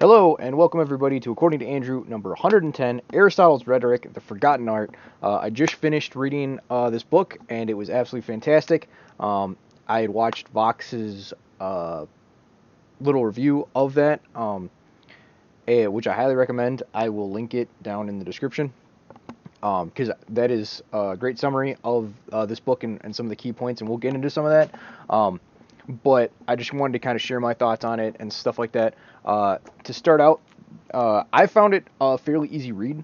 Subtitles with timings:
[0.00, 4.94] Hello and welcome everybody to According to Andrew number 110, Aristotle's Rhetoric, The Forgotten Art.
[5.20, 8.88] Uh, I just finished reading uh, this book and it was absolutely fantastic.
[9.18, 9.56] Um,
[9.88, 12.06] I had watched Vox's uh,
[13.00, 14.70] little review of that, um,
[15.66, 16.84] eh, which I highly recommend.
[16.94, 18.72] I will link it down in the description
[19.60, 23.30] because um, that is a great summary of uh, this book and, and, some of
[23.30, 25.40] the key points, and we'll get into some of that.
[25.88, 28.72] But I just wanted to kind of share my thoughts on it and stuff like
[28.72, 28.94] that.
[29.24, 30.40] Uh, to start out,
[30.92, 33.02] uh, I found it a fairly easy read,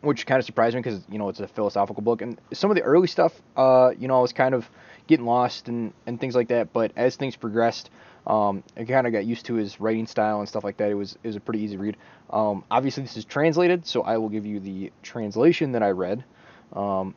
[0.00, 2.76] which kind of surprised me because you know it's a philosophical book, and some of
[2.76, 4.68] the early stuff, uh, you know, I was kind of
[5.06, 6.72] getting lost and and things like that.
[6.72, 7.90] But as things progressed,
[8.26, 10.90] um, I kind of got used to his writing style and stuff like that.
[10.90, 11.96] It was it was a pretty easy read.
[12.30, 16.24] Um, obviously, this is translated, so I will give you the translation that I read.
[16.72, 17.14] Um,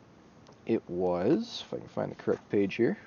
[0.66, 2.98] it was, if I can find the correct page here.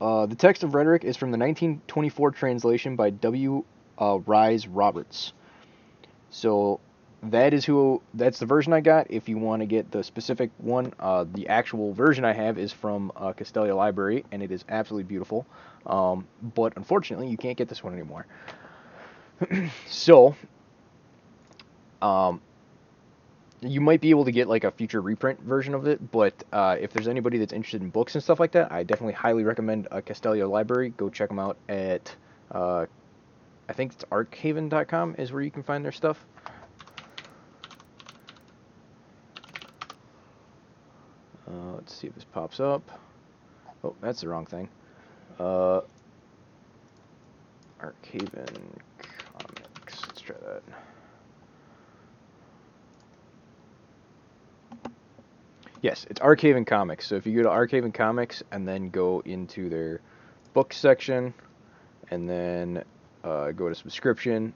[0.00, 3.64] Uh, the text of rhetoric is from the 1924 translation by W.
[4.00, 5.32] Uh, Rhys Roberts.
[6.30, 6.80] So
[7.22, 9.10] that is who that's the version I got.
[9.10, 12.72] If you want to get the specific one, uh, the actual version I have is
[12.72, 15.46] from uh, Castalia Library, and it is absolutely beautiful.
[15.86, 18.26] Um, but unfortunately, you can't get this one anymore.
[19.88, 20.36] so,
[22.00, 22.40] um,
[23.60, 26.76] you might be able to get like a future reprint version of it, but uh,
[26.80, 29.88] if there's anybody that's interested in books and stuff like that, I definitely highly recommend
[29.90, 30.90] uh, Castalia Library.
[30.90, 32.14] Go check them out at,
[32.52, 32.86] uh,
[33.68, 36.24] I think it's arkhaven.com is where you can find their stuff.
[41.48, 43.00] Uh, let's see if this pops up.
[43.82, 44.68] Oh, that's the wrong thing.
[45.40, 45.80] Uh,
[48.98, 50.02] Comics.
[50.06, 50.62] Let's try that.
[55.80, 57.06] Yes, it's Arkhaven Comics.
[57.06, 60.00] So if you go to Arkhaven Comics and then go into their
[60.52, 61.32] book section
[62.10, 62.84] and then
[63.22, 64.52] uh, go to subscription.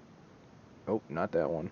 [0.89, 1.71] Oh, not that one.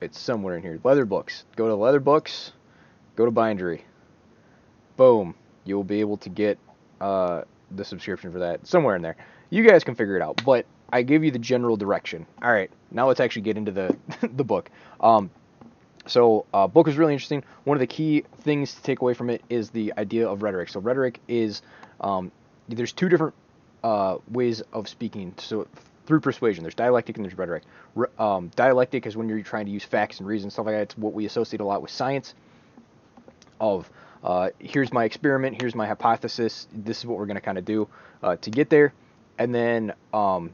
[0.00, 0.78] It's somewhere in here.
[0.84, 1.44] Leather books.
[1.56, 2.52] Go to leather books.
[3.16, 3.84] Go to bindery.
[4.96, 5.34] Boom.
[5.64, 6.58] You'll be able to get
[7.00, 9.16] uh, the subscription for that somewhere in there.
[9.50, 12.26] You guys can figure it out, but I give you the general direction.
[12.42, 13.96] All right, now let's actually get into the
[14.32, 14.70] the book.
[15.00, 15.30] Um,
[16.06, 17.42] so, uh, book is really interesting.
[17.64, 20.68] One of the key things to take away from it is the idea of rhetoric.
[20.68, 21.62] So, rhetoric is
[22.00, 22.30] um,
[22.68, 23.34] there's two different
[23.82, 25.34] uh, ways of speaking.
[25.38, 25.66] So,
[26.06, 27.62] through persuasion, there's dialectic and there's rhetoric.
[27.94, 30.82] Re- um, dialectic is when you're trying to use facts and reason stuff like that.
[30.82, 32.34] It's what we associate a lot with science.
[33.60, 33.88] Of
[34.22, 36.66] uh, here's my experiment, here's my hypothesis.
[36.72, 37.88] This is what we're going to kind of do
[38.22, 38.92] uh, to get there,
[39.38, 40.50] and then um,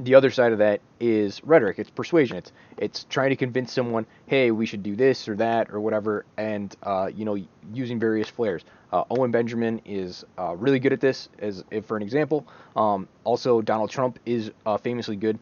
[0.00, 1.78] the other side of that is rhetoric.
[1.78, 2.36] It's persuasion.
[2.36, 6.24] It's it's trying to convince someone, hey, we should do this or that or whatever,
[6.36, 7.36] and uh, you know,
[7.72, 8.64] using various flares.
[8.92, 12.46] Uh, Owen Benjamin is uh, really good at this, as if for an example.
[12.76, 15.38] Um, also, Donald Trump is uh, famously good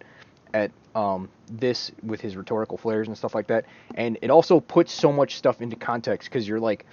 [0.53, 3.65] at um, this with his rhetorical flares and stuff like that.
[3.95, 6.85] And it also puts so much stuff into context because you're like,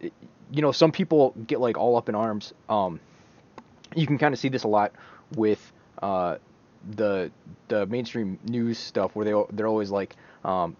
[0.00, 2.52] you know, some people get like all up in arms.
[2.68, 2.98] Um,
[3.94, 4.92] you can kind of see this a lot
[5.36, 5.72] with
[6.02, 6.36] uh,
[6.90, 7.30] the
[7.68, 10.76] the mainstream news stuff where they they're always like, um,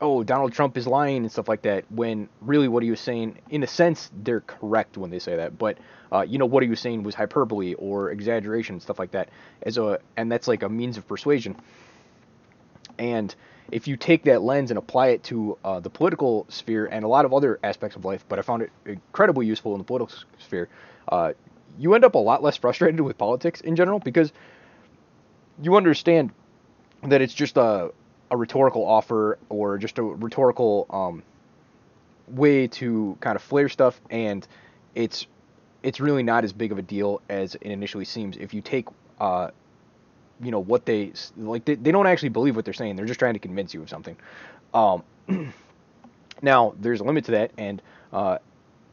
[0.00, 1.84] oh Donald Trump is lying and stuff like that.
[1.90, 5.58] When really what he was saying, in a sense, they're correct when they say that,
[5.58, 5.78] but
[6.10, 9.28] uh, you know what he was saying was hyperbole or exaggeration and stuff like that.
[9.62, 11.56] As a and that's like a means of persuasion.
[12.98, 13.34] And
[13.70, 17.08] if you take that lens and apply it to uh, the political sphere and a
[17.08, 20.14] lot of other aspects of life, but I found it incredibly useful in the political
[20.38, 20.68] sphere,
[21.08, 21.32] uh,
[21.78, 24.32] you end up a lot less frustrated with politics in general because
[25.60, 26.30] you understand
[27.04, 27.90] that it's just a,
[28.30, 31.22] a rhetorical offer or just a rhetorical um,
[32.28, 34.46] way to kind of flare stuff, and
[34.94, 35.26] it's
[35.82, 38.36] it's really not as big of a deal as it initially seems.
[38.36, 38.88] If you take
[39.20, 39.50] uh,
[40.40, 42.96] you know what they like, they, they don't actually believe what they're saying.
[42.96, 44.16] They're just trying to convince you of something.
[44.74, 45.02] Um,
[46.42, 47.82] now there's a limit to that, and
[48.12, 48.38] uh,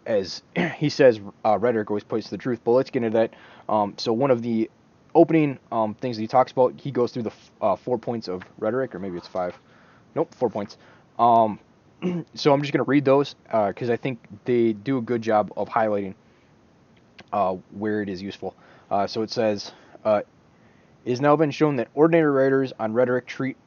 [0.06, 0.44] as
[0.76, 2.60] he says, uh, rhetoric always points to the truth.
[2.64, 3.34] But let's get into that.
[3.72, 4.70] Um, so one of the
[5.16, 8.44] opening um, things that he talks about, he goes through the uh, four points of
[8.58, 9.58] rhetoric, or maybe it's five.
[10.16, 10.78] Nope, four points.
[11.18, 11.60] Um,
[12.34, 15.22] so I'm just going to read those because uh, I think they do a good
[15.22, 16.16] job of highlighting
[17.34, 18.56] uh, where it is useful.
[18.90, 19.72] Uh, so it says,
[20.06, 20.22] uh,
[21.06, 23.58] it has now been shown that ordinary writers on rhetoric treat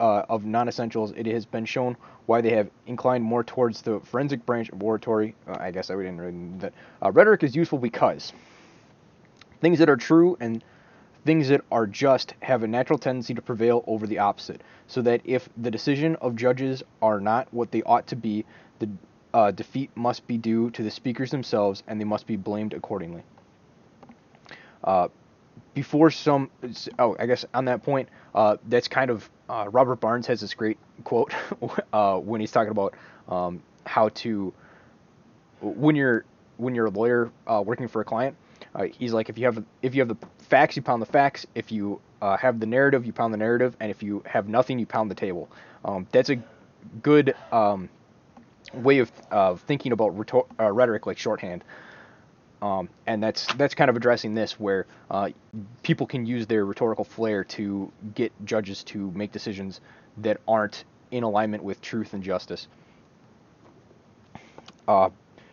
[0.00, 1.12] uh, of non-essentials.
[1.16, 1.96] It has been shown
[2.26, 5.34] why they have inclined more towards the forensic branch of oratory.
[5.46, 6.72] I guess I didn't read that.
[7.14, 8.32] rhetoric is useful because
[9.60, 10.62] things that are true and
[11.28, 15.22] things that are just have a natural tendency to prevail over the opposite, so that
[15.26, 18.46] if the decision of judges are not what they ought to be,
[18.80, 18.90] the
[19.34, 23.24] uh, defeat must be due to the speakers themselves, and they must be blamed accordingly.
[24.84, 25.08] uh,
[25.74, 26.50] before some,
[26.98, 30.54] oh, I guess on that point, uh, that's kind of uh, Robert Barnes has this
[30.54, 31.34] great quote
[31.92, 32.94] uh, when he's talking about
[33.28, 34.54] um, how to
[35.60, 36.24] when you're
[36.58, 38.36] when you're a lawyer uh, working for a client.
[38.98, 40.16] He's like, if you have if you have the
[40.48, 41.46] facts, you pound the facts.
[41.54, 44.78] If you uh, have the narrative, you pound the narrative, and if you have nothing,
[44.78, 45.48] you pound the table.
[45.84, 46.42] Um, that's a
[47.02, 47.88] good um,
[48.72, 51.64] way of uh, thinking about rhetor- uh, rhetoric, like shorthand.
[52.60, 55.30] Um, and that's that's kind of addressing this, where uh,
[55.84, 59.80] people can use their rhetorical flair to get judges to make decisions
[60.18, 62.66] that aren't in alignment with truth and justice.
[64.88, 65.10] Uh,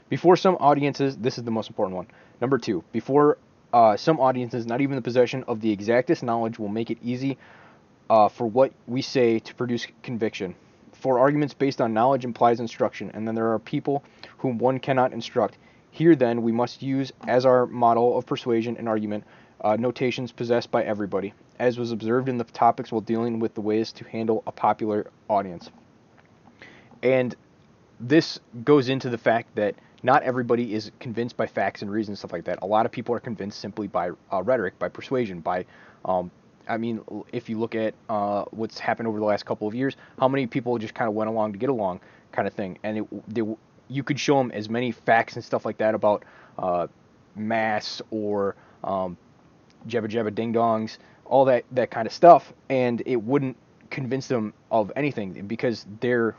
[0.09, 2.07] before some audiences, this is the most important one.
[2.41, 3.37] Number two, before
[3.73, 7.37] uh, some audiences, not even the possession of the exactest knowledge will make it easy
[8.09, 10.55] uh, for what we say to produce conviction.
[10.93, 14.03] For arguments based on knowledge implies instruction, and then there are people
[14.37, 15.57] whom one cannot instruct.
[15.91, 19.23] Here, then, we must use as our model of persuasion and argument
[19.61, 23.61] uh, notations possessed by everybody, as was observed in the topics while dealing with the
[23.61, 25.69] ways to handle a popular audience.
[27.01, 27.35] And
[27.99, 32.31] this goes into the fact that not everybody is convinced by facts and reasons, stuff
[32.31, 32.59] like that.
[32.61, 35.65] A lot of people are convinced simply by uh, rhetoric, by persuasion, by
[36.05, 36.29] um,
[36.67, 37.01] I mean,
[37.31, 40.47] if you look at uh, what's happened over the last couple of years, how many
[40.47, 41.99] people just kind of went along to get along,
[42.31, 43.43] kind of thing, and it, they,
[43.87, 46.23] you could show them as many facts and stuff like that about
[46.57, 46.87] uh,
[47.35, 49.17] mass or um,
[49.87, 53.57] jabba ding dongs, all that that kind of stuff, and it wouldn't
[53.89, 56.35] convince them of anything because they're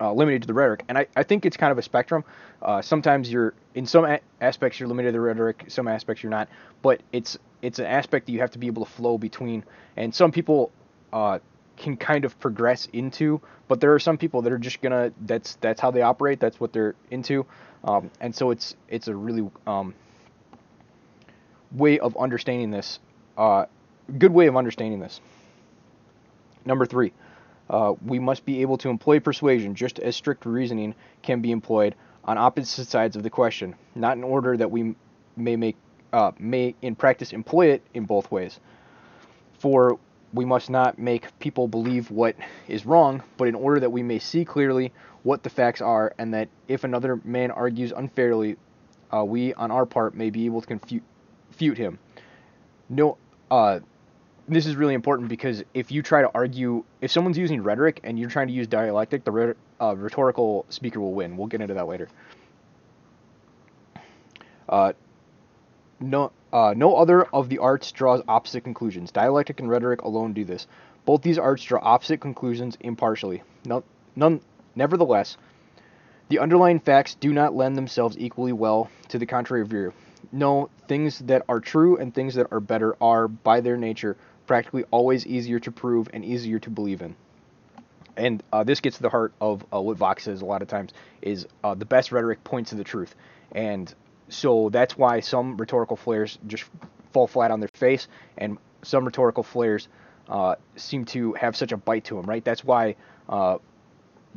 [0.00, 0.84] uh, limited to the rhetoric.
[0.88, 2.24] And I, I think it's kind of a spectrum.
[2.62, 6.30] Uh, sometimes you're in some a- aspects you're limited to the rhetoric, some aspects you're
[6.30, 6.48] not.
[6.82, 9.64] But it's it's an aspect that you have to be able to flow between.
[9.96, 10.70] And some people
[11.12, 11.38] uh,
[11.76, 15.56] can kind of progress into, but there are some people that are just gonna that's
[15.60, 16.40] that's how they operate.
[16.40, 17.46] That's what they're into.
[17.84, 19.94] Um, and so it's it's a really um,
[21.72, 22.98] way of understanding this.
[23.36, 23.66] Uh,
[24.18, 25.20] good way of understanding this.
[26.64, 27.12] Number three.
[27.70, 31.94] Uh, we must be able to employ persuasion just as strict reasoning can be employed
[32.24, 34.94] on opposite sides of the question, not in order that we
[35.36, 35.76] may make
[36.12, 38.60] uh, may in practice employ it in both ways.
[39.58, 39.98] For
[40.32, 42.36] we must not make people believe what
[42.66, 44.92] is wrong, but in order that we may see clearly
[45.22, 48.56] what the facts are, and that if another man argues unfairly,
[49.12, 51.98] uh, we on our part may be able to confute him.
[52.88, 53.18] No,
[53.50, 53.80] uh,
[54.48, 58.18] this is really important because if you try to argue, if someone's using rhetoric and
[58.18, 61.36] you're trying to use dialectic, the uh, rhetorical speaker will win.
[61.36, 62.08] We'll get into that later.
[64.68, 64.92] Uh,
[66.00, 69.10] no, uh, no other of the arts draws opposite conclusions.
[69.10, 70.66] Dialectic and rhetoric alone do this.
[71.04, 73.42] Both these arts draw opposite conclusions impartially.
[73.64, 73.84] No,
[74.14, 74.40] none,
[74.74, 75.36] nevertheless,
[76.28, 79.92] the underlying facts do not lend themselves equally well to the contrary view.
[80.32, 84.16] No, things that are true and things that are better are, by their nature,
[84.48, 87.14] practically always easier to prove and easier to believe in.
[88.16, 90.66] And uh, this gets to the heart of uh, what Vox says a lot of
[90.66, 90.92] times
[91.22, 93.14] is uh, the best rhetoric points to the truth.
[93.52, 93.94] And
[94.28, 96.64] so that's why some rhetorical flares just
[97.12, 99.88] fall flat on their face, and some rhetorical flares
[100.28, 102.44] uh, seem to have such a bite to them, right?
[102.44, 102.96] That's why,
[103.28, 103.58] uh,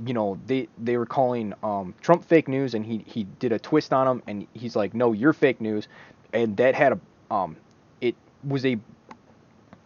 [0.06, 3.60] you know, they they were calling um, Trump fake news, and he he did a
[3.60, 5.88] twist on him, and he's like, no, you're fake news,
[6.32, 7.58] and that had a um,
[8.00, 8.78] it was a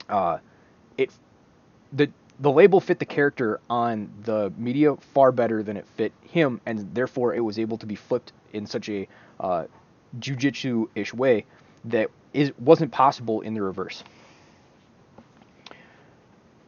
[0.10, 0.38] uh,
[0.98, 1.12] it
[1.94, 2.10] the
[2.40, 6.94] the label fit the character on the media far better than it fit him, and
[6.94, 9.08] therefore it was able to be flipped in such a
[9.40, 9.66] uh,
[10.20, 11.46] jujitsu-ish way
[11.86, 14.04] that is wasn't possible in the reverse.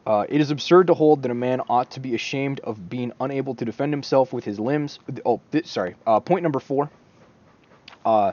[0.05, 3.11] Uh, it is absurd to hold that a man ought to be ashamed of being
[3.19, 4.99] unable to defend himself with his limbs.
[5.25, 5.95] Oh, th- sorry.
[6.05, 6.89] Uh, point number four
[8.05, 8.31] uh,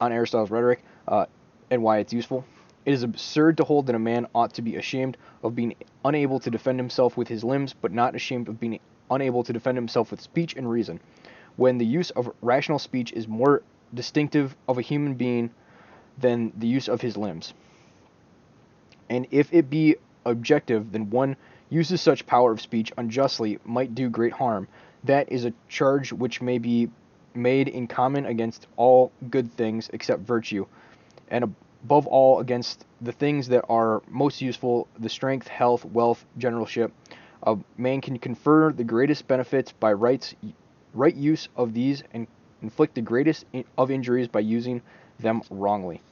[0.00, 1.26] on Aristotle's rhetoric uh,
[1.70, 2.46] and why it's useful.
[2.84, 6.40] It is absurd to hold that a man ought to be ashamed of being unable
[6.40, 10.10] to defend himself with his limbs, but not ashamed of being unable to defend himself
[10.10, 11.00] with speech and reason.
[11.56, 15.50] When the use of rational speech is more distinctive of a human being
[16.16, 17.52] than the use of his limbs.
[19.10, 21.36] And if it be objective, then one
[21.68, 24.68] uses such power of speech unjustly might do great harm.
[25.04, 26.88] That is a charge which may be
[27.34, 30.66] made in common against all good things except virtue,
[31.28, 36.92] and above all against the things that are most useful the strength, health, wealth, generalship.
[37.44, 40.34] A man can confer the greatest benefits by rights,
[40.92, 42.26] right use of these and
[42.62, 43.46] inflict the greatest
[43.78, 44.82] of injuries by using
[45.18, 46.02] them wrongly.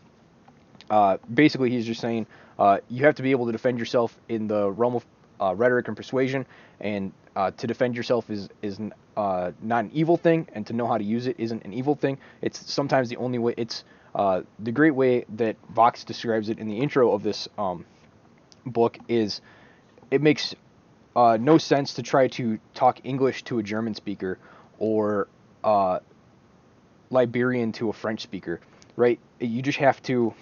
[0.91, 2.27] Uh, basically, he's just saying
[2.59, 5.05] uh, you have to be able to defend yourself in the realm of
[5.41, 6.47] uh, rhetoric and persuasion,
[6.81, 8.81] and uh, to defend yourself is is
[9.17, 11.95] uh, not an evil thing, and to know how to use it isn't an evil
[11.95, 12.19] thing.
[12.41, 13.55] It's sometimes the only way.
[13.57, 13.85] It's
[14.15, 17.85] uh, the great way that Vox describes it in the intro of this um,
[18.67, 19.41] book is
[20.11, 20.55] it makes
[21.17, 24.39] uh, no sense to try to talk English to a German speaker
[24.79, 25.29] or
[25.65, 25.99] uh,
[27.11, 28.61] Liberian to a French speaker,
[28.97, 29.19] right?
[29.41, 30.35] You just have to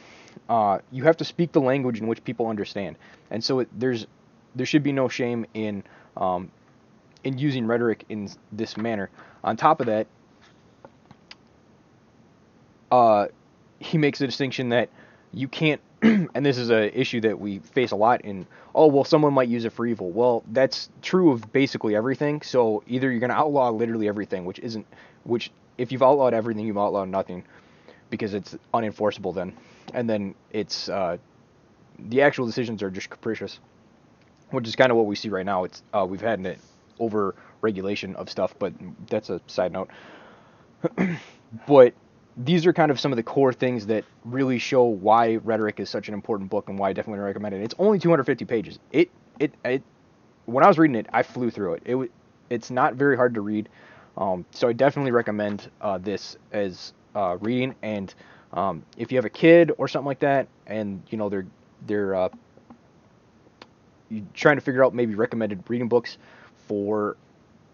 [0.49, 2.96] uh, you have to speak the language in which people understand,
[3.30, 4.06] and so it, there's
[4.54, 5.82] there should be no shame in
[6.16, 6.50] um,
[7.25, 9.11] in using rhetoric in this manner.
[9.42, 10.06] On top of that,
[12.90, 13.26] uh,
[13.78, 14.88] he makes a distinction that
[15.33, 18.47] you can't, and this is an issue that we face a lot in.
[18.75, 20.11] Oh well, someone might use it for evil.
[20.11, 22.42] Well, that's true of basically everything.
[22.42, 24.87] So either you're going to outlaw literally everything, which isn't,
[25.25, 27.45] which if you've outlawed everything, you've outlawed nothing,
[28.11, 29.52] because it's unenforceable then,
[29.95, 31.18] and then it's uh,
[31.99, 33.59] the actual decisions are just capricious,
[34.50, 35.64] which is kind of what we see right now.
[35.64, 36.56] It's uh, we've had an
[36.99, 38.73] over regulation of stuff, but
[39.09, 39.90] that's a side note.
[41.66, 41.95] but
[42.36, 45.88] these are kind of some of the core things that really show why rhetoric is
[45.88, 47.62] such an important book and why I definitely recommend it.
[47.62, 48.78] It's only 250 pages.
[48.92, 49.82] It it it
[50.44, 51.82] when I was reading it, I flew through it.
[51.86, 52.10] It
[52.50, 53.68] it's not very hard to read,
[54.16, 57.74] um, so I definitely recommend uh, this as uh, reading.
[57.82, 58.14] And
[58.52, 61.46] um, if you have a kid or something like that, and you know they're
[61.86, 62.28] they're uh,
[64.34, 66.18] trying to figure out maybe recommended reading books
[66.68, 67.16] for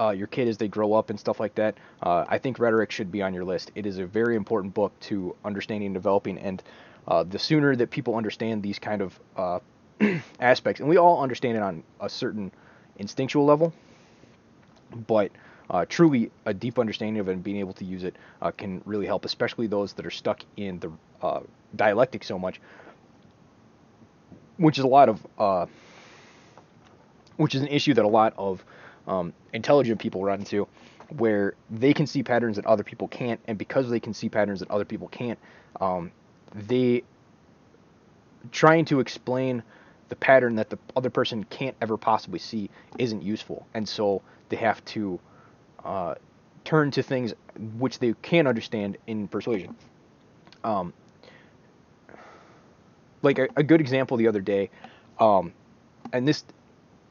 [0.01, 2.91] uh, your kid as they grow up and stuff like that, uh, I think rhetoric
[2.91, 3.71] should be on your list.
[3.75, 6.63] It is a very important book to understanding and developing, and
[7.07, 9.59] uh, the sooner that people understand these kind of uh,
[10.41, 12.51] aspects, and we all understand it on a certain
[12.97, 13.73] instinctual level,
[15.07, 15.31] but
[15.71, 18.83] uh, truly a deep understanding of it and being able to use it uh, can
[18.85, 20.91] really help, especially those that are stuck in the
[21.77, 22.61] dialectic so much,
[24.57, 25.69] which is a lot of,
[27.37, 28.65] which is an issue that a lot of
[29.07, 30.69] um, intelligent people run into
[31.17, 34.61] where they can see patterns that other people can't, and because they can see patterns
[34.61, 35.39] that other people can't,
[35.81, 36.11] um,
[36.55, 37.03] they
[38.51, 39.63] trying to explain
[40.09, 44.57] the pattern that the other person can't ever possibly see isn't useful, and so they
[44.57, 45.19] have to
[45.85, 46.15] uh,
[46.65, 47.35] turn to things
[47.79, 49.75] which they can understand in persuasion.
[50.65, 50.93] Um,
[53.23, 54.71] like a, a, good example the other day,
[55.19, 55.53] um,
[56.13, 56.45] and this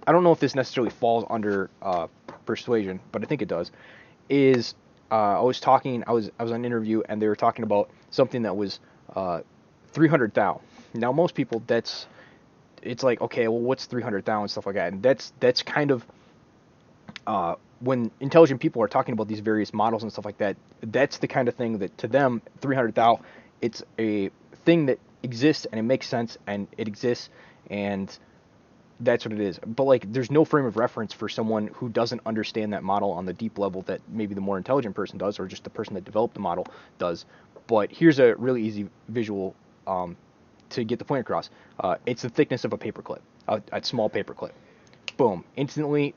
[0.07, 2.07] I don't know if this necessarily falls under uh,
[2.45, 3.71] persuasion, but I think it does.
[4.29, 4.75] Is
[5.11, 7.63] uh, I was talking, I was I was on an interview, and they were talking
[7.63, 8.79] about something that was
[9.15, 9.41] uh,
[9.93, 10.61] 300 thou.
[10.93, 12.07] Now most people, that's
[12.81, 15.91] it's like okay, well, what's 300 thou and stuff like that, and that's that's kind
[15.91, 16.05] of
[17.27, 20.55] uh, when intelligent people are talking about these various models and stuff like that.
[20.81, 23.21] That's the kind of thing that to them 300 thou,
[23.61, 24.31] it's a
[24.65, 27.29] thing that exists and it makes sense and it exists
[27.69, 28.17] and
[29.01, 29.59] that's what it is.
[29.65, 33.25] But like, there's no frame of reference for someone who doesn't understand that model on
[33.25, 36.05] the deep level that maybe the more intelligent person does, or just the person that
[36.05, 36.67] developed the model
[36.99, 37.25] does.
[37.67, 39.55] But here's a really easy visual
[39.87, 40.15] um,
[40.69, 41.49] to get the point across.
[41.79, 44.51] Uh, it's the thickness of a paperclip, a, a small paperclip.
[45.17, 45.43] Boom!
[45.55, 46.13] Instantly,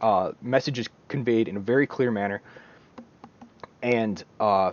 [0.00, 2.42] uh, message is conveyed in a very clear manner,
[3.82, 4.72] and uh,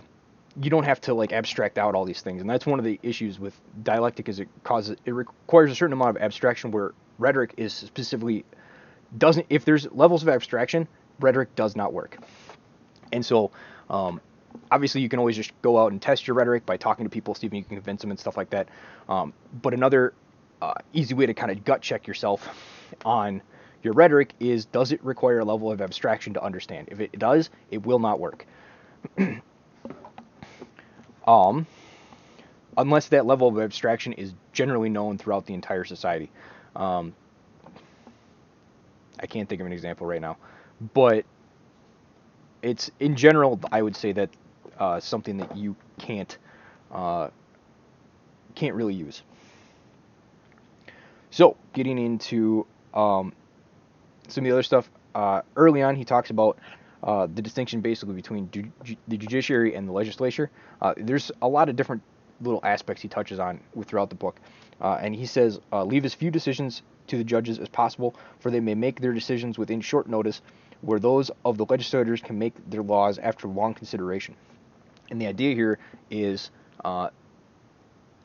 [0.60, 2.40] you don't have to like abstract out all these things.
[2.40, 5.92] And that's one of the issues with dialectic is it causes it requires a certain
[5.92, 8.44] amount of abstraction where rhetoric is specifically
[9.16, 10.88] doesn't if there's levels of abstraction
[11.20, 12.18] rhetoric does not work.
[13.12, 13.52] And so
[13.88, 14.20] um,
[14.70, 17.34] obviously you can always just go out and test your rhetoric by talking to people
[17.34, 18.68] see if you can convince them and stuff like that.
[19.08, 20.14] Um, but another
[20.60, 22.48] uh, easy way to kind of gut check yourself
[23.04, 23.42] on
[23.82, 26.88] your rhetoric is does it require a level of abstraction to understand?
[26.90, 28.46] If it does it will not work.
[31.26, 31.66] Um,
[32.76, 36.30] unless that level of abstraction is generally known throughout the entire society
[36.76, 37.14] um,
[39.20, 40.36] I can't think of an example right now,
[40.92, 41.24] but
[42.62, 43.60] it's in general.
[43.70, 44.30] I would say that
[44.78, 46.36] uh, something that you can't
[46.90, 47.28] uh,
[48.54, 49.22] can't really use.
[51.30, 53.32] So, getting into um,
[54.28, 54.90] some of the other stuff.
[55.14, 56.58] Uh, early on, he talks about
[57.02, 60.50] uh, the distinction basically between ju- ju- the judiciary and the legislature.
[60.80, 62.02] Uh, there's a lot of different
[62.40, 64.36] little aspects he touches on throughout the book.
[64.84, 68.50] Uh, and he says, uh, leave as few decisions to the judges as possible, for
[68.50, 70.42] they may make their decisions within short notice,
[70.82, 74.36] where those of the legislators can make their laws after long consideration.
[75.10, 75.78] And the idea here
[76.10, 76.50] is
[76.84, 77.08] uh,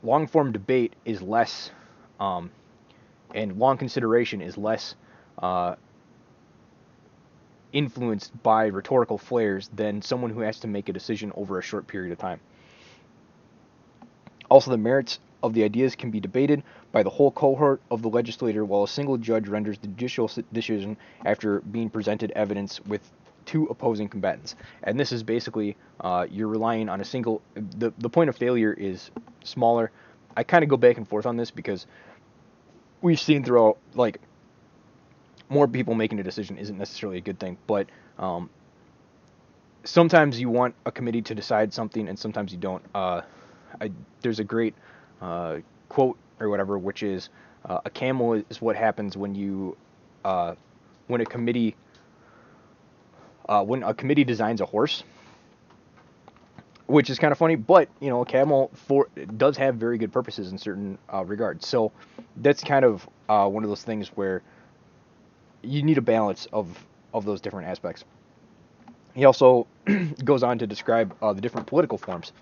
[0.02, 1.70] long form debate is less,
[2.20, 2.50] um,
[3.34, 4.96] and long consideration is less
[5.38, 5.76] uh,
[7.72, 11.86] influenced by rhetorical flares than someone who has to make a decision over a short
[11.86, 12.40] period of time.
[14.50, 18.08] Also, the merits of the ideas can be debated by the whole cohort of the
[18.08, 23.02] legislator while a single judge renders the judicial decision after being presented evidence with
[23.46, 24.54] two opposing combatants.
[24.82, 27.42] And this is basically uh, you're relying on a single.
[27.54, 29.10] The the point of failure is
[29.44, 29.90] smaller.
[30.36, 31.86] I kind of go back and forth on this because
[33.02, 34.20] we've seen throughout like
[35.48, 38.48] more people making a decision isn't necessarily a good thing, but um,
[39.84, 42.84] sometimes you want a committee to decide something and sometimes you don't.
[42.94, 43.22] Uh,
[43.80, 44.74] I, there's a great
[45.20, 45.58] uh,
[45.88, 47.28] quote or whatever, which is
[47.64, 49.76] uh, a camel is what happens when you
[50.24, 50.54] uh,
[51.06, 51.76] when a committee
[53.48, 55.02] uh, when a committee designs a horse,
[56.86, 57.56] which is kind of funny.
[57.56, 61.66] But you know, a camel for does have very good purposes in certain uh, regards.
[61.66, 61.92] So
[62.36, 64.42] that's kind of uh, one of those things where
[65.62, 68.04] you need a balance of of those different aspects.
[69.14, 69.66] He also
[70.24, 72.32] goes on to describe the different political forms,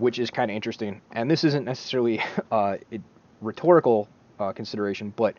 [0.00, 1.00] which is kind of interesting.
[1.12, 3.00] And this isn't necessarily uh, a
[3.40, 5.36] rhetorical uh, consideration, but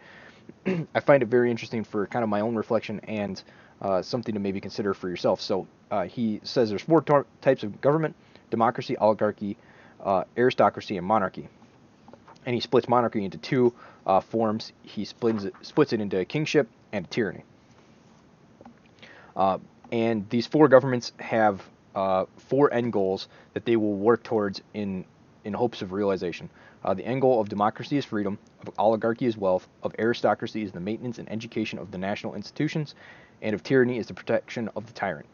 [0.96, 3.42] I find it very interesting for kind of my own reflection and
[3.82, 5.42] uh, something to maybe consider for yourself.
[5.42, 8.16] So uh, he says there's four tar- types of government:
[8.52, 9.58] democracy, oligarchy,
[10.04, 11.50] uh, aristocracy, and monarchy.
[12.46, 13.74] And he splits monarchy into two
[14.24, 14.72] forms.
[14.84, 17.44] He splits it, splits it into kingship and tyranny.
[19.36, 19.60] Uh,
[19.92, 21.62] and these four governments have
[21.96, 25.06] uh, four end goals that they will work towards in
[25.44, 26.50] in hopes of realization.
[26.84, 30.72] Uh, the end goal of democracy is freedom, of oligarchy is wealth, of aristocracy is
[30.72, 32.96] the maintenance and education of the national institutions,
[33.42, 35.28] and of tyranny is the protection of the tyrant.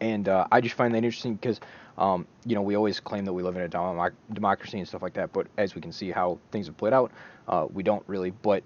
[0.00, 1.60] And uh, I just find that interesting because,
[1.98, 5.02] um, you know, we always claim that we live in a dem- democracy and stuff
[5.02, 7.10] like that, but as we can see how things have played out,
[7.48, 8.30] uh, we don't really.
[8.30, 8.62] But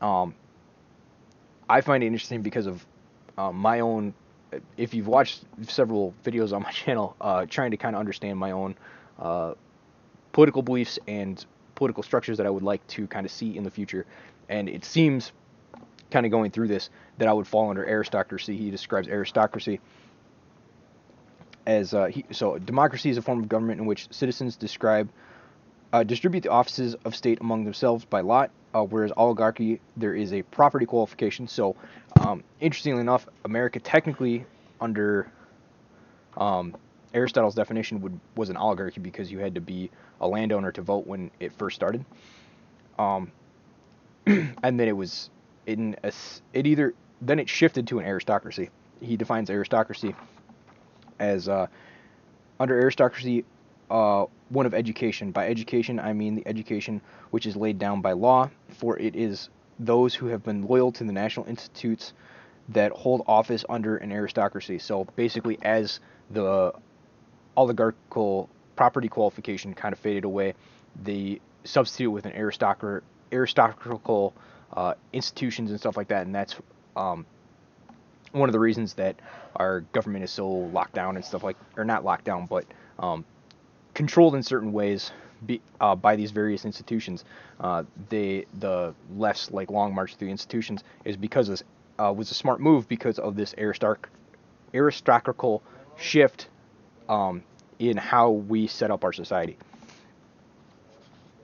[0.00, 0.34] um,
[1.68, 2.84] I find it interesting because of
[3.38, 4.14] um, my own.
[4.76, 8.50] If you've watched several videos on my channel, uh, trying to kind of understand my
[8.50, 8.74] own
[9.18, 9.54] uh,
[10.32, 11.44] political beliefs and
[11.74, 14.06] political structures that I would like to kind of see in the future,
[14.48, 15.32] and it seems
[16.10, 18.56] kind of going through this that I would fall under aristocracy.
[18.56, 19.80] He describes aristocracy
[21.66, 25.08] as uh, he, so democracy is a form of government in which citizens describe
[25.92, 30.32] uh, distribute the offices of state among themselves by lot, uh, whereas oligarchy there is
[30.32, 31.46] a property qualification.
[31.46, 31.76] So
[32.20, 34.44] um, interestingly enough, America technically
[34.80, 35.30] under
[36.36, 36.74] um,
[37.14, 41.06] Aristotle's definition would was an oligarchy because you had to be a landowner to vote
[41.06, 42.04] when it first started.
[42.98, 43.30] Um,
[44.26, 45.30] and then it was
[45.66, 46.12] in a,
[46.52, 48.70] it either then it shifted to an aristocracy.
[49.00, 50.14] He defines aristocracy
[51.18, 51.66] as uh,
[52.58, 53.44] under aristocracy
[53.92, 55.30] uh, one of education.
[55.32, 59.50] By education, I mean the education which is laid down by law, for it is
[59.78, 62.14] those who have been loyal to the national institutes
[62.70, 64.78] that hold office under an aristocracy.
[64.78, 66.00] So basically, as
[66.30, 66.72] the
[67.56, 70.54] oligarchical property qualification kind of faded away,
[71.02, 74.32] they substitute with an aristocrat, aristocratical
[74.72, 76.56] uh, institutions and stuff like that, and that's
[76.96, 77.26] um,
[78.32, 79.16] one of the reasons that
[79.56, 82.64] our government is so locked down and stuff like, or not locked down, but
[82.98, 83.24] um,
[83.94, 85.12] controlled in certain ways
[85.44, 87.24] be, uh, by these various institutions.
[87.60, 91.62] Uh, they the less like long march through institutions is because this
[91.98, 94.06] uh, was a smart move because of this aristoc-
[94.74, 95.62] aristocratical
[95.96, 96.48] shift
[97.08, 97.42] um,
[97.78, 99.56] in how we set up our society.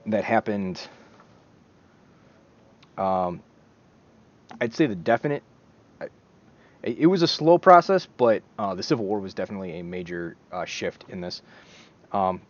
[0.05, 0.81] That happened.
[2.97, 3.41] Um,
[4.59, 5.43] I'd say the definite.
[6.81, 10.63] It was a slow process, but uh, the Civil War was definitely a major uh,
[10.63, 11.41] shift in this.
[12.11, 12.41] Um,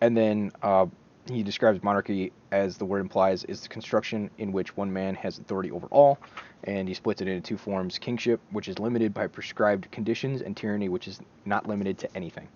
[0.00, 0.86] and then uh,
[1.30, 5.38] he describes monarchy as the word implies is the construction in which one man has
[5.38, 6.18] authority over all,
[6.64, 10.56] and he splits it into two forms: kingship, which is limited by prescribed conditions, and
[10.56, 12.48] tyranny, which is not limited to anything.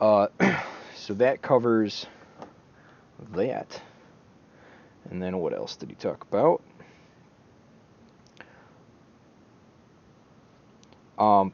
[0.00, 0.28] Uh,
[0.94, 2.06] so that covers
[3.34, 3.80] that.
[5.10, 6.62] And then what else did he talk about?
[11.18, 11.52] Um,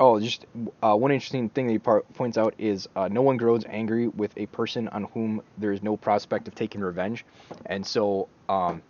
[0.00, 0.46] Oh, just
[0.82, 4.32] uh, one interesting thing that he points out is uh, no one grows angry with
[4.36, 7.24] a person on whom there is no prospect of taking revenge,
[7.66, 8.82] and so um,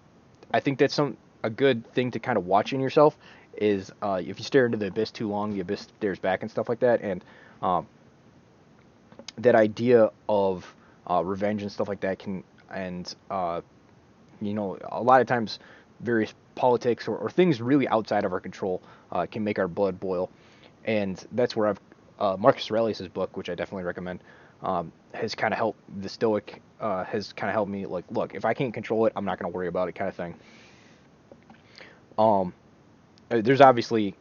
[0.54, 3.18] I think that's some a good thing to kind of watch in yourself
[3.56, 6.50] is uh, if you stare into the abyss too long, the abyss stares back and
[6.50, 7.22] stuff like that, and
[7.60, 7.86] um,
[9.38, 10.74] that idea of
[11.10, 13.60] uh, revenge and stuff like that can and uh,
[14.40, 15.58] you know a lot of times
[16.00, 19.98] various politics or, or things really outside of our control uh, can make our blood
[20.00, 20.30] boil
[20.84, 21.80] and that's where I've
[22.18, 24.20] uh, Marcus Aurelius' book, which I definitely recommend,
[24.62, 28.34] um, has kind of helped the Stoic uh, has kind of helped me like, look,
[28.34, 30.34] if I can't control it, I'm not going to worry about it, kind of thing.
[32.18, 32.54] Um,
[33.30, 34.14] uh, there's obviously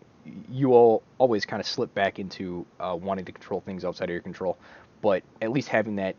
[0.49, 4.11] you all always kind of slip back into uh, wanting to control things outside of
[4.11, 4.57] your control,
[5.01, 6.15] but at least having that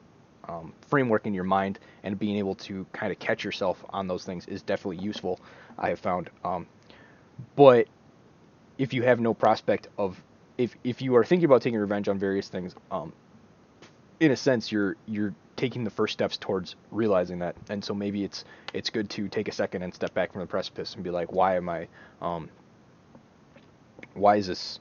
[0.49, 4.25] um, framework in your mind and being able to kind of catch yourself on those
[4.25, 5.41] things is definitely useful.
[5.79, 6.67] I have found, um,
[7.57, 7.87] but
[8.79, 10.21] if you have no prospect of
[10.63, 13.13] if if you are thinking about taking revenge on various things, um,
[14.21, 17.55] in a sense, you're you're taking the first steps towards realizing that.
[17.69, 20.47] And so maybe it's it's good to take a second and step back from the
[20.47, 21.89] precipice and be like, why am I,
[22.21, 22.49] um,
[24.15, 24.81] why is this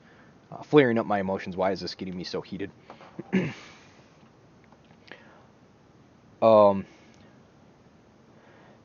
[0.52, 1.58] uh, flaring up my emotions?
[1.58, 2.72] Why is this getting me so heated?
[6.42, 6.86] um,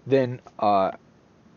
[0.07, 0.93] then uh,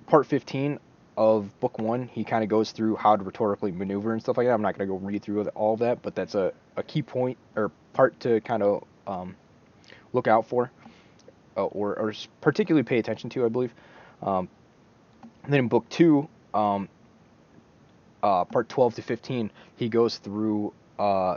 [0.07, 0.79] part 15
[1.19, 4.47] of book one, he kind of goes through how to rhetorically maneuver and stuff like
[4.47, 4.53] that.
[4.53, 7.01] I'm not going to go read through all of that, but that's a, a key
[7.01, 9.35] point or part to kind of um,
[10.13, 10.71] look out for,
[11.57, 13.73] uh, or, or particularly pay attention to, I believe.
[14.21, 14.47] Um,
[15.45, 16.87] then in book two, um,
[18.23, 21.35] uh, part 12 to 15, he goes through uh,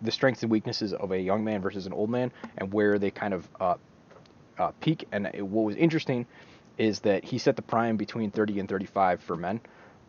[0.00, 3.10] the strengths and weaknesses of a young man versus an old man and where they
[3.10, 3.74] kind of uh,
[4.60, 5.08] uh, peak.
[5.10, 6.24] And it, what was interesting
[6.78, 9.60] is that he set the prime between 30 and 35 for men.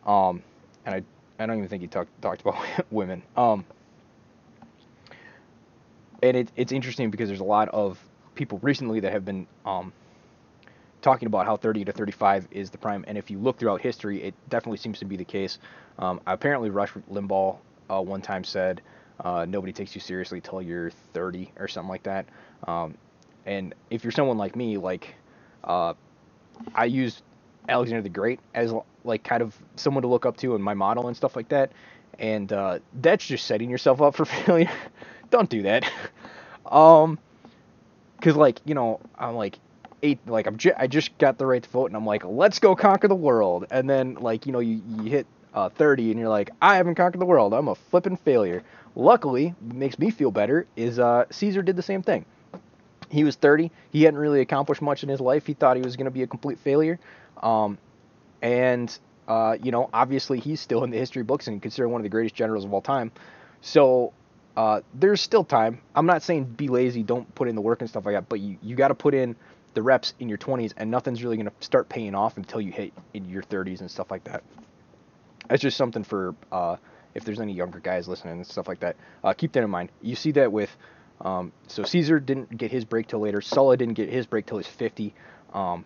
[0.05, 0.41] Um,
[0.85, 2.55] and I, I don't even think he talked talked about
[2.91, 3.23] women.
[3.35, 3.65] Um,
[6.23, 7.99] and it, it's interesting because there's a lot of
[8.35, 9.93] people recently that have been um,
[11.01, 13.05] talking about how 30 to 35 is the prime.
[13.07, 15.59] And if you look throughout history, it definitely seems to be the case.
[15.99, 17.57] Um, apparently, Rush Limbaugh
[17.89, 18.81] uh, one time said,
[19.23, 22.25] uh, "Nobody takes you seriously till you're 30" or something like that.
[22.67, 22.95] Um,
[23.45, 25.15] and if you're someone like me, like
[25.63, 25.93] uh,
[26.73, 27.21] I use
[27.69, 31.07] Alexander the Great as like kind of someone to look up to and my model
[31.07, 31.71] and stuff like that.
[32.19, 34.71] And uh, that's just setting yourself up for failure.
[35.31, 35.89] Don't do that.
[36.71, 37.19] um,
[38.21, 39.59] cause like you know I'm like
[40.01, 42.59] eight, like I'm j- I just got the right to vote, and I'm like let's
[42.59, 43.65] go conquer the world.
[43.71, 46.95] And then like you know you you hit uh, 30 and you're like I haven't
[46.95, 47.53] conquered the world.
[47.53, 48.63] I'm a flippin' failure.
[48.95, 52.25] Luckily, makes me feel better is uh, Caesar did the same thing.
[53.15, 53.71] He was 30.
[53.91, 55.47] He hadn't really accomplished much in his life.
[55.47, 56.99] He thought he was going to be a complete failure.
[57.41, 57.77] Um,
[58.41, 58.95] and,
[59.27, 62.09] uh, you know, obviously he's still in the history books and considered one of the
[62.09, 63.13] greatest generals of all time.
[63.61, 64.11] So
[64.57, 65.79] uh, there's still time.
[65.95, 68.41] I'm not saying be lazy, don't put in the work and stuff like that, but
[68.41, 69.37] you, you got to put in
[69.75, 72.71] the reps in your 20s, and nothing's really going to start paying off until you
[72.71, 74.43] hit in your 30s and stuff like that.
[75.47, 76.77] That's just something for uh,
[77.13, 78.97] if there's any younger guys listening and stuff like that.
[79.23, 79.89] Uh, keep that in mind.
[80.01, 80.75] You see that with
[81.21, 83.41] um, so Caesar didn't get his break till later.
[83.41, 85.13] Sulla didn't get his break till he's 50.
[85.53, 85.85] Um,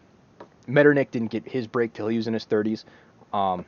[0.67, 2.85] Metternich didn't get his break till he was in his 30s.
[3.33, 3.65] Um,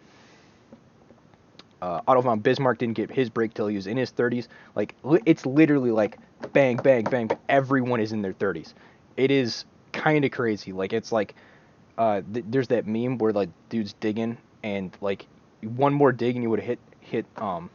[1.81, 4.47] uh, Otto von Bismarck didn't get his break till he was in his 30s.
[4.75, 4.95] Like
[5.25, 6.17] it's literally like
[6.53, 7.29] bang, bang, bang.
[7.49, 8.73] Everyone is in their 30s.
[9.17, 10.73] It is kind of crazy.
[10.73, 11.35] Like it's like
[11.97, 15.25] uh, th- there's that meme where like dudes digging and like
[15.61, 17.69] one more dig and you would hit hit um,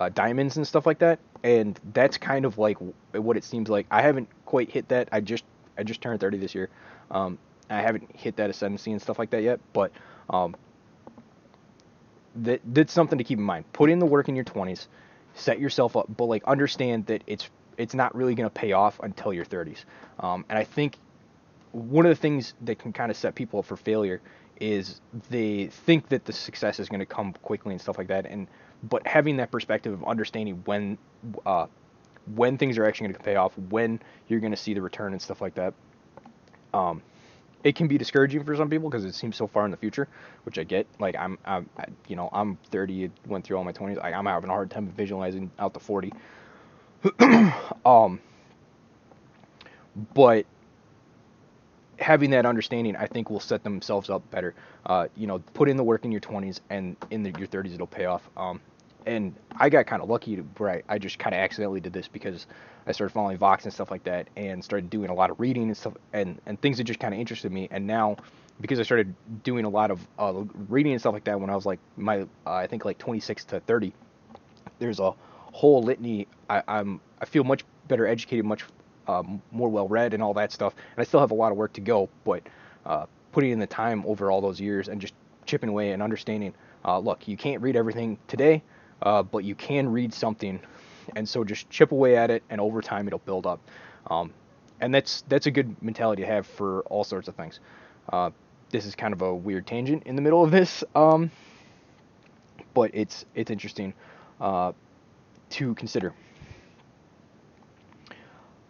[0.00, 1.18] uh, diamonds and stuff like that.
[1.44, 2.78] And that's kind of like
[3.12, 3.86] what it seems like.
[3.90, 5.08] I haven't quite hit that.
[5.12, 5.44] I just
[5.78, 6.70] I just turned 30 this year.
[7.10, 7.38] Um,
[7.70, 9.92] I haven't hit that ascendancy and stuff like that yet, but
[10.30, 10.56] um,
[12.36, 13.70] that that's something to keep in mind.
[13.72, 14.86] Put in the work in your 20s,
[15.34, 19.00] set yourself up, but like understand that it's it's not really going to pay off
[19.00, 19.84] until your 30s.
[20.20, 20.96] Um, and I think
[21.72, 24.20] one of the things that can kind of set people up for failure
[24.60, 28.26] is they think that the success is going to come quickly and stuff like that.
[28.26, 28.46] And
[28.88, 30.98] but having that perspective of understanding when
[31.46, 31.66] uh,
[32.34, 35.12] when things are actually going to pay off, when you're going to see the return
[35.12, 35.74] and stuff like that.
[36.72, 37.02] Um,
[37.62, 40.06] it can be discouraging for some people because it seems so far in the future,
[40.44, 40.86] which I get.
[40.98, 41.68] Like I'm, I'm
[42.06, 43.96] you know, I'm 30, went through all my 20s.
[43.96, 46.12] Like, I'm having a hard time visualizing out to 40.
[47.86, 48.20] um,
[50.12, 50.44] but
[51.98, 54.54] having that understanding, I think, will set themselves up better.
[54.84, 57.74] Uh, you know, put in the work in your 20s, and in the, your 30s,
[57.74, 58.28] it'll pay off.
[58.36, 58.60] Um,
[59.06, 61.92] and I got kind of lucky to, where I, I just kind of accidentally did
[61.92, 62.46] this because
[62.86, 65.64] I started following Vox and stuff like that, and started doing a lot of reading
[65.64, 67.68] and stuff, and and things that just kind of interested me.
[67.70, 68.16] And now,
[68.60, 71.54] because I started doing a lot of uh, reading and stuff like that when I
[71.54, 73.92] was like my, uh, I think like 26 to 30,
[74.78, 75.12] there's a
[75.52, 76.26] whole litany.
[76.48, 78.64] I, I'm I feel much better educated, much
[79.08, 80.74] um, more well read, and all that stuff.
[80.76, 82.42] And I still have a lot of work to go, but
[82.86, 85.14] uh, putting in the time over all those years and just
[85.46, 86.54] chipping away and understanding.
[86.86, 88.62] Uh, look, you can't read everything today
[89.04, 90.58] uh, but you can read something,
[91.14, 93.60] and so just chip away at it, and over time it'll build up.
[94.08, 94.32] Um,
[94.80, 97.60] and that's that's a good mentality to have for all sorts of things.
[98.12, 98.30] Uh,
[98.70, 101.30] this is kind of a weird tangent in the middle of this, um,
[102.72, 103.94] but it's it's interesting
[104.40, 104.72] uh,
[105.50, 106.12] to consider.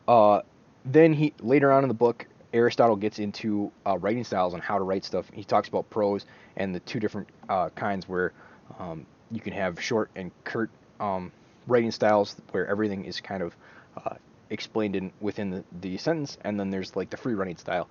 [0.07, 0.43] Uh,
[0.85, 4.77] then he later on in the book, Aristotle gets into uh, writing styles and how
[4.77, 5.31] to write stuff.
[5.33, 8.33] He talks about prose and the two different uh, kinds where
[8.79, 11.33] um, you can have short and curt um,
[11.67, 13.57] writing styles where everything is kind of
[13.97, 14.15] uh,
[14.51, 17.89] explained in within the, the sentence, and then there's like the free running style.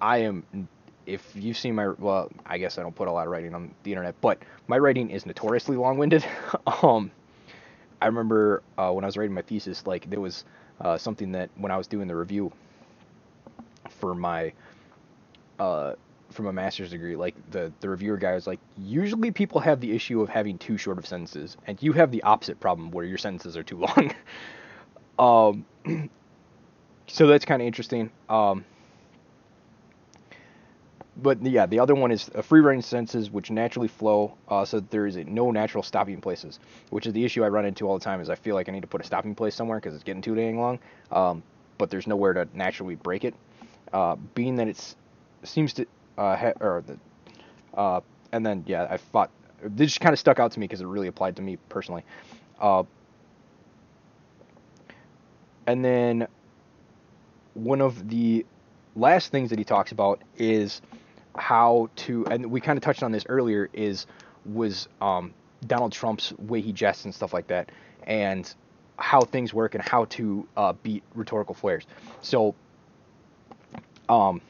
[0.00, 0.68] I am,
[1.06, 3.74] if you've seen my, well, I guess I don't put a lot of writing on
[3.82, 6.24] the internet, but my writing is notoriously long-winded.
[6.82, 7.10] um,
[8.00, 10.44] I remember uh, when I was writing my thesis, like there was
[10.80, 12.52] uh, something that when I was doing the review
[13.88, 14.52] for my
[15.58, 15.92] uh,
[16.32, 19.92] from a master's degree, like the the reviewer guy was like, usually people have the
[19.92, 23.18] issue of having too short of sentences, and you have the opposite problem where your
[23.18, 24.14] sentences are too long.
[25.86, 26.10] um,
[27.06, 28.10] so that's kind of interesting.
[28.28, 28.64] Um,
[31.16, 35.06] but yeah, the other one is free running sentences which naturally flow, uh, so there
[35.06, 36.58] is no natural stopping places,
[36.90, 38.20] which is the issue I run into all the time.
[38.20, 40.22] Is I feel like I need to put a stopping place somewhere because it's getting
[40.22, 40.78] too dang long,
[41.10, 41.42] um,
[41.78, 43.34] but there's nowhere to naturally break it.
[43.92, 44.96] Uh, being that it's
[45.44, 45.86] seems to
[46.18, 46.98] uh, or the
[47.74, 48.00] uh,
[48.32, 49.30] and then yeah, I thought
[49.62, 52.04] this just kind of stuck out to me because it really applied to me personally.
[52.60, 52.84] Uh,
[55.66, 56.26] and then
[57.54, 58.44] one of the
[58.96, 60.82] last things that he talks about is
[61.36, 64.06] how to, and we kind of touched on this earlier, is
[64.44, 65.32] was um,
[65.66, 67.70] Donald Trump's way he jests and stuff like that,
[68.06, 68.52] and
[68.98, 71.86] how things work and how to uh, beat rhetorical flares.
[72.20, 72.54] So,
[74.08, 74.40] um,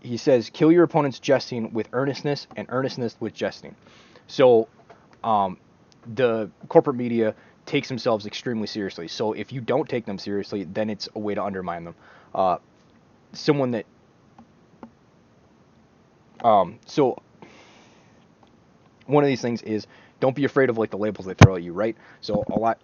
[0.00, 3.74] he says, kill your opponent's jesting with earnestness and earnestness with jesting.
[4.26, 4.68] So,
[5.24, 5.58] um,
[6.14, 7.34] the corporate media
[7.66, 9.08] takes themselves extremely seriously.
[9.08, 11.94] So if you don't take them seriously, then it's a way to undermine them.
[12.34, 12.58] Uh,
[13.32, 13.84] someone that
[16.42, 17.18] um, so
[19.06, 19.86] one of these things is
[20.20, 21.96] don't be afraid of like the labels they throw at you, right?
[22.20, 22.78] So a lot,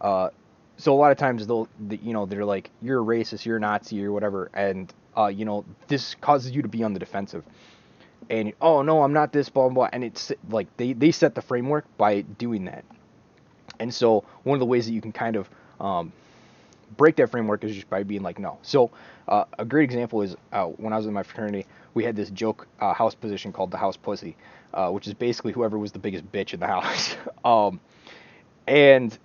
[0.00, 0.30] uh,
[0.76, 3.60] so a lot of times they'll, you know, they're like, you're a racist, you're a
[3.60, 7.44] Nazi, or whatever, and uh, you know, this causes you to be on the defensive.
[8.28, 9.88] And oh no, I'm not this, blah blah, blah.
[9.92, 12.84] and it's like they they set the framework by doing that.
[13.78, 15.48] And so one of the ways that you can kind of
[15.80, 16.12] um,
[16.96, 18.58] break that framework is just by being like no.
[18.62, 18.90] So
[19.26, 22.30] uh, a great example is uh, when I was in my fraternity, we had this
[22.30, 24.36] joke uh, house position called the house pussy,
[24.74, 27.16] uh, which is basically whoever was the biggest bitch in the house.
[27.44, 27.80] um,
[28.66, 29.18] and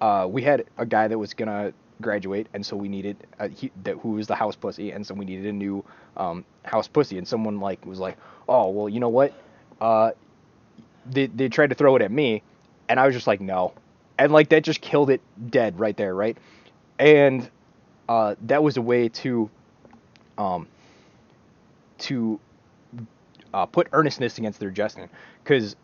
[0.00, 3.70] uh, we had a guy that was gonna graduate, and so we needed a, he,
[3.84, 5.84] that who was the house pussy, and so we needed a new
[6.16, 7.18] um, house pussy.
[7.18, 8.16] And someone like was like,
[8.48, 9.32] oh well, you know what?
[9.80, 10.12] Uh,
[11.10, 12.42] they they tried to throw it at me,
[12.88, 13.72] and I was just like no,
[14.18, 16.36] and like that just killed it dead right there, right?
[16.98, 17.48] And
[18.08, 19.50] uh, that was a way to
[20.38, 20.68] um,
[21.98, 22.40] to
[23.52, 25.08] uh, put earnestness against their jesting
[25.42, 25.76] because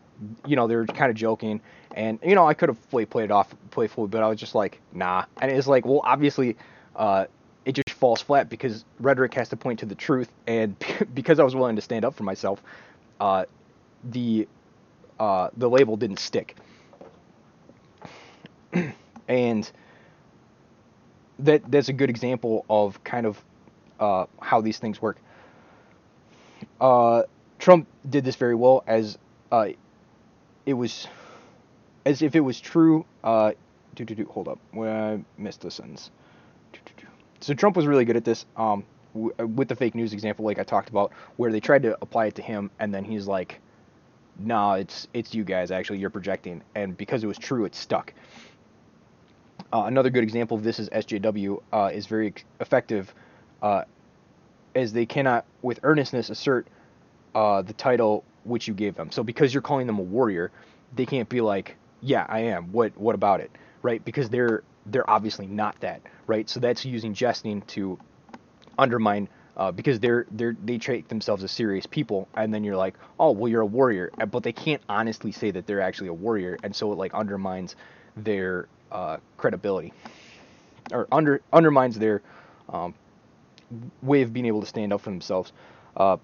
[0.45, 1.61] you know they're kind of joking.
[1.95, 4.55] And you know I could have played played it off playfully but I was just
[4.55, 5.25] like nah.
[5.41, 6.57] And it's like well obviously
[6.95, 7.25] uh,
[7.65, 10.29] it just falls flat because rhetoric has to point to the truth.
[10.47, 10.75] And
[11.13, 12.61] because I was willing to stand up for myself
[13.19, 13.45] uh,
[14.03, 14.47] the
[15.19, 16.55] uh, the label didn't stick.
[19.27, 19.71] And
[21.39, 23.41] that that's a good example of kind of
[23.99, 25.17] uh, how these things work.
[26.79, 27.23] Uh,
[27.59, 29.17] Trump did this very well, as
[29.51, 29.69] uh,
[30.65, 31.07] it was,
[32.05, 33.05] as if it was true.
[33.23, 33.51] Uh,
[33.95, 34.25] do do do.
[34.25, 36.11] Hold up, I missed the sentence.
[37.39, 38.45] So Trump was really good at this.
[38.55, 41.83] Um, w- uh, with the fake news example, like I talked about, where they tried
[41.83, 43.59] to apply it to him, and then he's like,
[44.39, 45.71] "Nah, it's it's you guys.
[45.71, 48.13] Actually, you're projecting." And because it was true, it stuck.
[49.73, 53.13] Uh, another good example of this is SJW uh, is very effective
[53.61, 53.83] uh,
[54.75, 56.67] as they cannot, with earnestness, assert
[57.35, 59.11] uh, the title which you gave them.
[59.11, 60.51] So because you're calling them a warrior,
[60.95, 62.71] they can't be like, "Yeah, I am.
[62.71, 63.51] What what about it?"
[63.81, 64.03] Right?
[64.03, 66.49] Because they're they're obviously not that, right?
[66.49, 67.99] So that's using jesting to
[68.77, 72.95] undermine uh, because they're they're they treat themselves as serious people, and then you're like,
[73.19, 76.59] "Oh, well, you're a warrior," but they can't honestly say that they're actually a warrior,
[76.63, 77.75] and so it like undermines
[78.15, 79.93] their uh, credibility
[80.91, 82.21] or under undermines their
[82.69, 82.93] um,
[84.01, 85.51] way of being able to stand up for themselves.
[85.95, 86.17] Uh,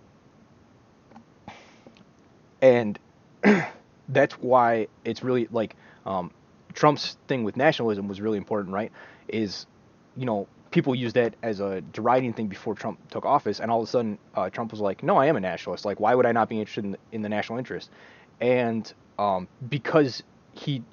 [2.67, 2.99] and
[4.09, 5.75] that's why it's really like
[6.05, 6.31] um,
[6.73, 8.91] Trump's thing with nationalism was really important, right?
[9.27, 9.65] Is
[10.15, 13.81] you know people used that as a deriding thing before Trump took office, and all
[13.81, 15.85] of a sudden uh, Trump was like, "No, I am a nationalist.
[15.85, 17.89] Like, why would I not be interested in the, in the national interest?"
[18.41, 20.83] And um, because he,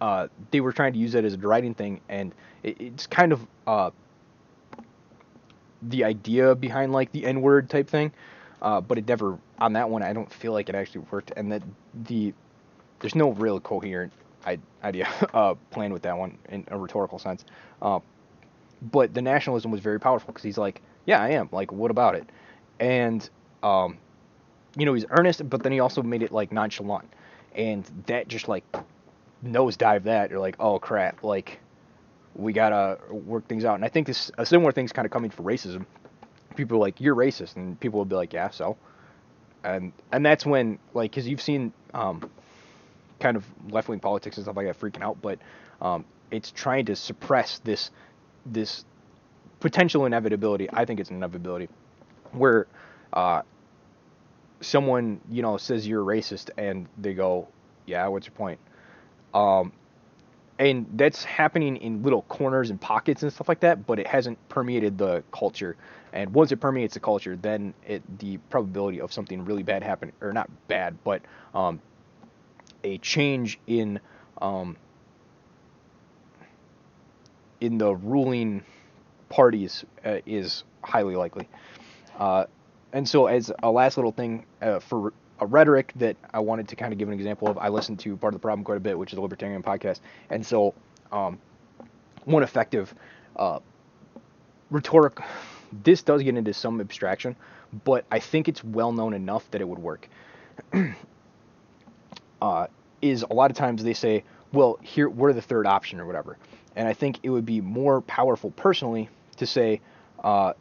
[0.00, 3.32] uh, they were trying to use that as a deriding thing, and it, it's kind
[3.32, 3.90] of uh,
[5.82, 8.10] the idea behind like the N word type thing,
[8.62, 10.02] uh, but it never on that one.
[10.02, 11.62] I don't feel like it actually worked, and that
[12.04, 12.32] the
[13.00, 14.12] there's no real coherent
[14.82, 17.44] idea uh, plan with that one in a rhetorical sense.
[17.82, 18.00] Uh,
[18.92, 21.48] but the nationalism was very powerful because he's like, yeah, I am.
[21.52, 22.28] Like, what about it?
[22.78, 23.28] And
[23.62, 23.98] um,
[24.76, 27.08] you know, he's earnest, but then he also made it like nonchalant,
[27.54, 28.64] and that just like
[29.44, 30.30] nosedive that.
[30.30, 31.58] You're like, oh crap, like
[32.34, 33.74] we gotta work things out.
[33.74, 35.86] And I think this a similar thing's kind of coming for racism.
[36.58, 38.76] People like, "You're racist," and people will be like, "Yeah, so."
[39.64, 42.28] And and that's when like, cause you've seen um,
[43.20, 45.38] kind of left wing politics and stuff like that freaking out, but
[45.80, 47.90] um, it's trying to suppress this
[48.44, 48.84] this
[49.60, 50.68] potential inevitability.
[50.72, 51.68] I think it's an inevitability
[52.32, 52.66] where
[53.12, 53.42] uh,
[54.60, 57.48] someone you know says you're racist and they go,
[57.86, 58.58] "Yeah, what's your point?"
[59.32, 59.72] Um,
[60.58, 64.38] and that's happening in little corners and pockets and stuff like that, but it hasn't
[64.48, 65.76] permeated the culture.
[66.12, 70.14] And once it permeates the culture, then it the probability of something really bad happening,
[70.20, 71.22] or not bad, but
[71.54, 71.80] um,
[72.84, 74.00] a change in
[74.40, 74.76] um,
[77.60, 78.62] in the ruling
[79.28, 81.48] parties uh, is highly likely.
[82.18, 82.44] Uh,
[82.92, 86.76] and so, as a last little thing uh, for a rhetoric that I wanted to
[86.76, 88.80] kind of give an example of, I listened to part of the problem quite a
[88.80, 90.74] bit, which is a libertarian podcast, and so
[91.12, 91.38] um,
[92.24, 92.94] one effective
[93.36, 93.60] uh,
[94.70, 95.18] rhetoric.
[95.72, 97.36] This does get into some abstraction,
[97.84, 100.08] but I think it's well known enough that it would work.
[102.42, 102.66] uh,
[103.02, 106.38] is a lot of times they say, well, here we're the third option or whatever,
[106.74, 109.80] and I think it would be more powerful personally to say,
[110.22, 110.54] uh,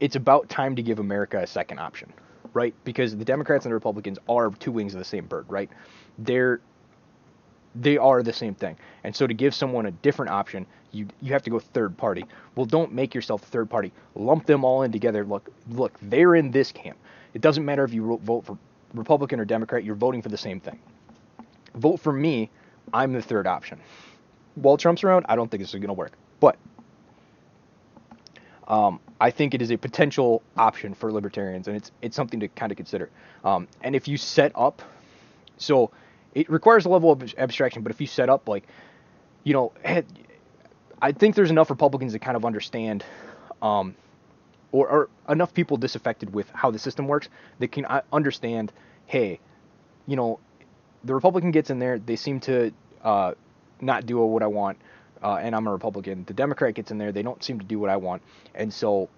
[0.00, 2.12] it's about time to give America a second option,
[2.52, 2.74] right?
[2.84, 5.70] Because the Democrats and the Republicans are two wings of the same bird, right?
[6.18, 6.60] They're
[7.74, 8.76] they are the same thing.
[9.04, 12.24] And so to give someone a different option, you you have to go third party.
[12.54, 13.92] Well, don't make yourself third party.
[14.14, 15.24] Lump them all in together.
[15.24, 16.98] Look, look, they're in this camp.
[17.34, 18.58] It doesn't matter if you vote for
[18.94, 20.78] Republican or Democrat, you're voting for the same thing.
[21.74, 22.50] Vote for me,
[22.92, 23.80] I'm the third option.
[24.54, 26.12] While Trump's around, I don't think this is going to work.
[26.40, 26.56] But
[28.68, 32.48] um, I think it is a potential option for libertarians, and it's it's something to
[32.48, 33.10] kind of consider.
[33.44, 34.82] Um, and if you set up,
[35.56, 35.90] so
[36.34, 38.64] it requires a level of abstraction, but if you set up like,
[39.44, 39.72] you know,
[41.02, 43.04] I think there's enough Republicans that kind of understand,
[43.60, 43.94] um,
[44.70, 48.72] or, or enough people disaffected with how the system works that can uh, understand,
[49.06, 49.40] hey,
[50.06, 50.38] you know,
[51.04, 53.34] the Republican gets in there, they seem to uh,
[53.80, 54.78] not do what I want
[55.22, 56.24] uh, and I'm a Republican.
[56.24, 58.22] The Democrat gets in there, they don't seem to do what I want,
[58.54, 59.08] and so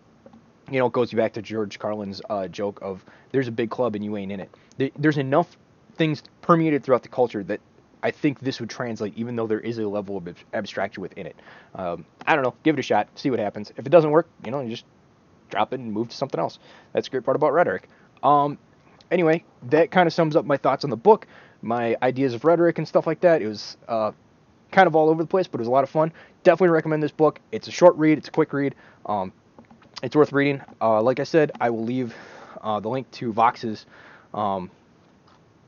[0.70, 3.94] you know it goes back to George Carlin's uh, joke of there's a big club
[3.94, 4.92] and you ain't in it.
[4.96, 5.56] There's enough
[5.96, 7.58] things permeated throughout the culture that
[8.02, 11.36] I think this would translate, even though there is a level of abstraction within it.
[11.74, 12.54] Um, I don't know.
[12.62, 13.08] Give it a shot.
[13.14, 13.72] See what happens.
[13.78, 14.84] If it doesn't work, you know, you just
[15.48, 16.58] drop it and move to something else.
[16.92, 17.88] That's the great part about rhetoric.
[18.22, 18.58] Um,
[19.10, 21.26] anyway, that kind of sums up my thoughts on the book,
[21.62, 23.40] my ideas of rhetoric and stuff like that.
[23.40, 24.12] It was uh,
[24.70, 26.12] kind of all over the place, but it was a lot of fun.
[26.42, 27.40] Definitely recommend this book.
[27.52, 28.74] It's a short read, it's a quick read.
[29.06, 29.32] Um,
[30.02, 30.60] it's worth reading.
[30.78, 32.14] Uh, like I said, I will leave
[32.60, 33.86] uh, the link to Vox's
[34.34, 34.70] um,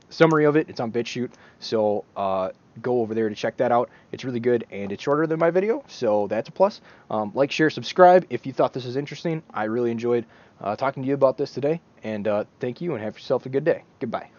[0.09, 0.69] summary of it.
[0.69, 2.49] It's on BitChute, so uh,
[2.81, 3.89] go over there to check that out.
[4.11, 6.81] It's really good and it's shorter than my video, so that's a plus.
[7.09, 9.43] Um, like, share, subscribe if you thought this was interesting.
[9.53, 10.25] I really enjoyed
[10.61, 13.49] uh, talking to you about this today, and uh, thank you and have yourself a
[13.49, 13.83] good day.
[13.99, 14.36] Goodbye.